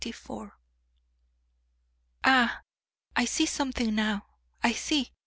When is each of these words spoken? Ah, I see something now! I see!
Ah, 2.23 2.61
I 3.15 3.25
see 3.25 3.45
something 3.45 3.93
now! 3.93 4.25
I 4.63 4.71
see! 4.71 5.11